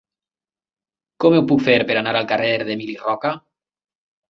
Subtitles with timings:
[1.25, 3.37] Com ho puc fer per anar al carrer d'Emili Roca?